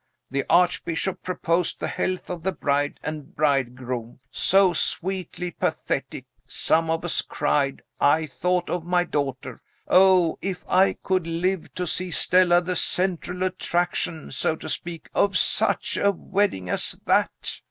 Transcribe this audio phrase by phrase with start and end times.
[0.31, 6.25] The Archbishop proposed the health of the bride and bridegroom; so sweetly pathetic.
[6.47, 7.83] Some of us cried.
[7.99, 9.59] I thought of my daughter.
[9.87, 15.37] Oh, if I could live to see Stella the central attraction, so to speak, of
[15.37, 17.59] such a wedding as that.